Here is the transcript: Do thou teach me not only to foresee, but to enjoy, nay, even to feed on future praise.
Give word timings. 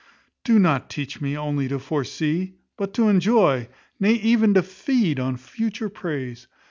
Do 0.43 0.57
thou 0.57 0.79
teach 0.79 1.21
me 1.21 1.33
not 1.35 1.43
only 1.43 1.67
to 1.67 1.77
foresee, 1.77 2.55
but 2.75 2.91
to 2.95 3.07
enjoy, 3.07 3.69
nay, 3.99 4.13
even 4.13 4.55
to 4.55 4.63
feed 4.63 5.19
on 5.19 5.37
future 5.37 5.89
praise. 5.89 6.47